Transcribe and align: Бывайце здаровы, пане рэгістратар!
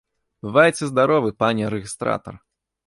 Бывайце 0.47 0.83
здаровы, 0.93 1.29
пане 1.45 1.71
рэгістратар! 1.77 2.43